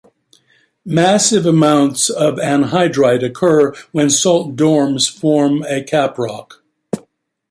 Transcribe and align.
Massive 0.83 1.45
amounts 1.45 2.09
of 2.09 2.37
anhydrite 2.39 3.23
occur 3.23 3.71
when 3.91 4.09
salt 4.09 4.55
domes 4.55 5.07
form 5.07 5.61
a 5.67 5.83
caprock. 5.83 6.63